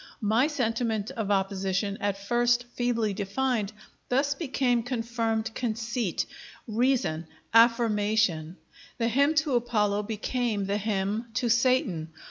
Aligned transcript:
My 0.23 0.47
sentiment 0.47 1.11
of 1.11 1.29
opposition, 1.29 1.95
at 2.01 2.17
first 2.17 2.63
feebly 2.73 3.13
defined, 3.13 3.71
thus 4.09 4.33
became 4.33 4.81
confirmed 4.81 5.53
conceit, 5.53 6.25
reason, 6.67 7.27
affirmation; 7.53 8.57
the 8.97 9.07
hymn 9.09 9.35
to 9.35 9.53
Apollo 9.53 10.01
became 10.01 10.65
the 10.65 10.77
hymn 10.79 11.27
to 11.35 11.49
Satan. 11.49 12.11